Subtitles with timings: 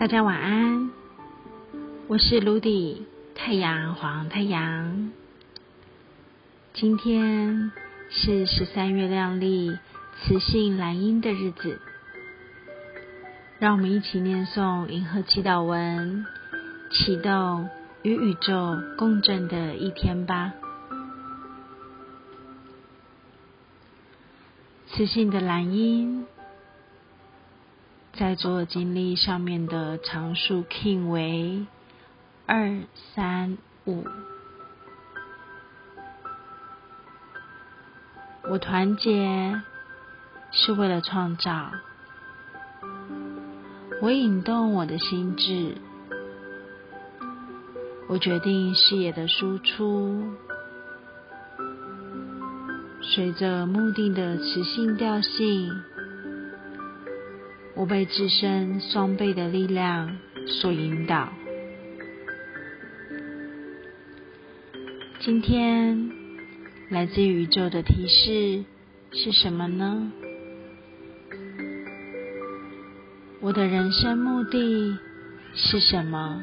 [0.00, 0.90] 大家晚安，
[2.08, 5.12] 我是卢迪太阳黄太阳。
[6.72, 7.70] 今天
[8.08, 9.76] 是十三月亮丽
[10.22, 11.82] 雌性蓝鹰的日子，
[13.58, 16.24] 让我们一起念诵银河祈祷文，
[16.90, 17.68] 启动
[18.00, 20.54] 与宇宙共振的一天吧。
[24.86, 26.24] 雌性的蓝鹰。
[28.20, 31.64] 在左耳经历上面的常数 king 为
[32.44, 32.82] 二
[33.14, 33.56] 三
[33.86, 34.04] 五。
[38.50, 39.58] 我团结
[40.52, 41.70] 是为了创造，
[44.02, 45.78] 我引动我的心智，
[48.06, 50.22] 我决定视野的输出，
[53.00, 55.72] 随着目的的磁性调性。
[57.80, 61.32] 我被自身双倍的力量所引导。
[65.20, 66.10] 今天
[66.90, 68.64] 来自宇宙的提示
[69.12, 70.12] 是什么呢？
[73.40, 74.98] 我的人生目的
[75.54, 76.42] 是什么？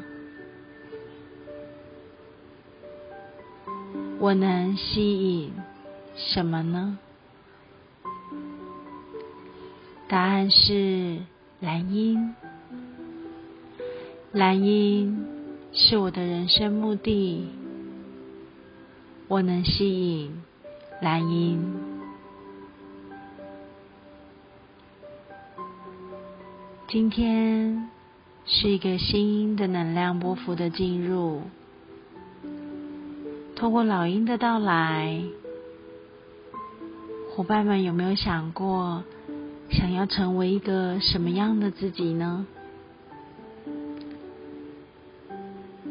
[4.18, 5.52] 我能吸引
[6.16, 6.98] 什么呢？
[10.08, 11.18] 答案是
[11.60, 12.34] 蓝鹰。
[14.32, 15.26] 蓝鹰
[15.74, 17.46] 是我的人生目的，
[19.28, 20.42] 我能吸引
[21.02, 21.62] 蓝鹰。
[26.88, 27.90] 今天
[28.46, 31.42] 是一个新的能量波幅的进入，
[33.54, 35.22] 通过老鹰的到来，
[37.36, 39.04] 伙伴们有没有想过？
[39.70, 42.46] 想要成为一个什么样的自己呢？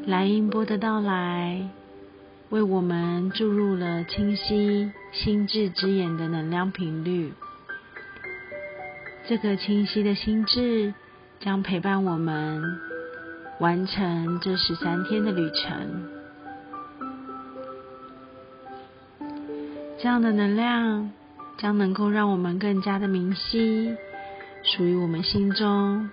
[0.06, 1.70] 蓝音波的到来，
[2.50, 7.34] 为我们注入了清晰心智之眼的能量频率。
[9.28, 10.94] 这个清晰的心智
[11.40, 12.80] 将陪伴我们
[13.60, 16.10] 完成这十三天的旅程。
[20.00, 21.12] 这样的能量。
[21.58, 23.96] 将能够让我们更加的明晰
[24.64, 26.10] 属于我们心中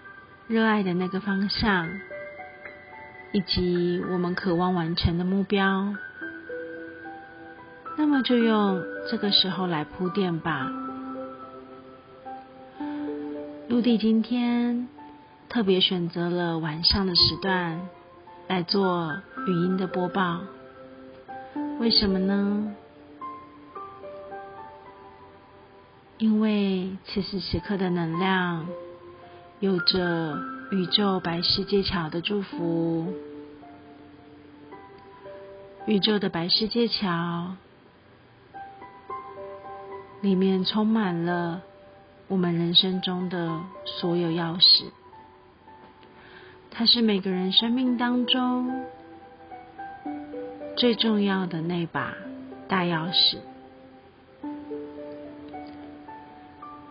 [0.47, 1.89] 热爱的那个方向，
[3.33, 5.95] 以及我们渴望完成的目标。
[7.97, 10.71] 那么就用这个时候来铺垫吧。
[13.69, 14.89] 陆地今天
[15.49, 17.89] 特别选择了晚上的时段
[18.47, 19.15] 来做
[19.47, 20.41] 语音的播报，
[21.79, 22.75] 为什么呢？
[26.25, 28.67] 因为此时此刻的能量
[29.61, 30.39] 有着
[30.71, 33.13] 宇宙白世界桥的祝福，
[35.85, 37.57] 宇宙的白世界桥
[40.23, 41.61] 里面充满了
[42.29, 44.85] 我们人生中的所有钥匙，
[46.71, 48.87] 它是每个人生命当中
[50.75, 52.15] 最重要的那把
[52.67, 53.37] 大钥匙。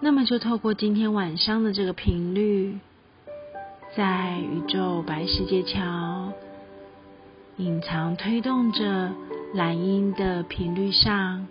[0.04, 2.78] 那么就透过今天晚上的这个频率，
[3.96, 6.34] 在宇宙白世界桥
[7.56, 9.14] 隐藏推动着
[9.54, 11.48] 蓝音的频率上，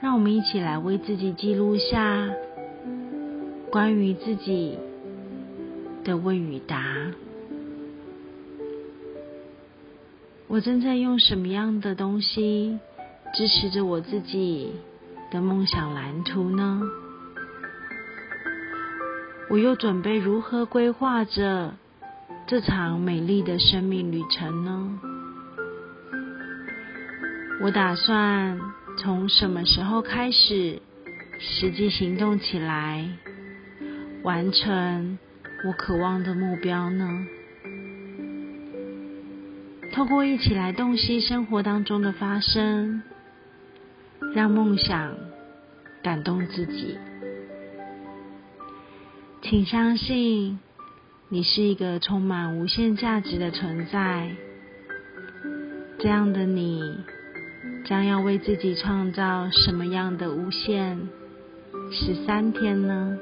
[0.00, 2.28] 让我们一起来为自己记录下
[3.70, 4.76] 关于自己
[6.02, 6.82] 的问与答。
[10.48, 12.80] 我正在用什么样的东西
[13.32, 14.72] 支持着我自己
[15.30, 16.82] 的梦想蓝图呢？
[19.50, 21.74] 我又准备如何规划着
[22.46, 24.98] 这场美丽的生命旅程呢？
[27.62, 28.58] 我打算
[28.98, 30.80] 从什么时候开始
[31.38, 33.08] 实际行动起来，
[34.22, 35.18] 完成
[35.66, 37.08] 我渴望的目标呢？
[39.92, 43.02] 透过一起来洞悉生活当中的发生，
[44.34, 45.14] 让梦想
[46.02, 46.98] 感动自己。
[49.46, 50.58] 请相信，
[51.28, 54.30] 你是一个充满无限价值的存在。
[55.98, 56.96] 这样的你，
[57.84, 61.10] 将要为自己创造什么样的无限
[61.92, 63.18] 十三天呢？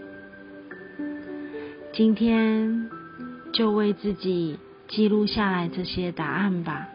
[1.93, 2.89] 今天
[3.53, 6.87] 就为自己记录下来这些答案吧，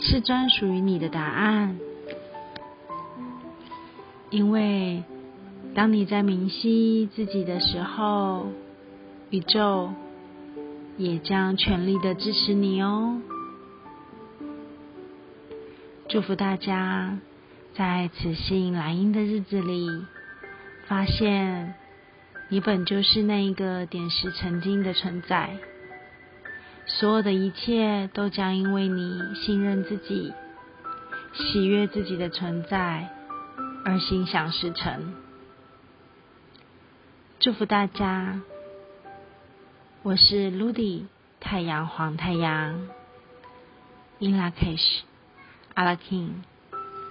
[0.00, 1.78] 是专属于你的答案，
[4.30, 5.04] 因为。
[5.74, 8.46] 当你在明晰自己的时候，
[9.30, 9.92] 宇宙
[10.96, 13.20] 也将全力的支持你哦。
[16.08, 17.18] 祝福大家
[17.74, 19.88] 在此性来音的日子里，
[20.86, 21.74] 发现
[22.48, 25.56] 你本就是那一个点石成金的存在，
[26.86, 30.32] 所有的一切都将因为你信任自己、
[31.32, 33.08] 喜悦自己的存在
[33.84, 35.23] 而心想事成。
[37.44, 38.40] 祝福大家，
[40.02, 41.04] 我是 Ludy
[41.40, 42.88] 太阳黄太阳
[44.18, 45.00] ，In Lakesh，
[45.74, 46.36] 阿拉 King。